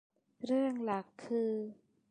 [0.45, 1.51] เรื่องหลักคือ